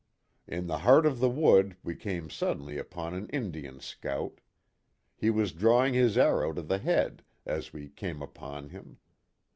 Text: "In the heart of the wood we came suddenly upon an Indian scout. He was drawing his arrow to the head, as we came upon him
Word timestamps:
"In 0.47 0.65
the 0.65 0.79
heart 0.79 1.05
of 1.05 1.19
the 1.19 1.29
wood 1.29 1.77
we 1.83 1.95
came 1.95 2.31
suddenly 2.31 2.79
upon 2.79 3.13
an 3.13 3.29
Indian 3.29 3.79
scout. 3.79 4.41
He 5.15 5.29
was 5.29 5.51
drawing 5.51 5.93
his 5.93 6.17
arrow 6.17 6.53
to 6.53 6.63
the 6.63 6.79
head, 6.79 7.23
as 7.45 7.71
we 7.71 7.87
came 7.87 8.19
upon 8.23 8.69
him 8.69 8.97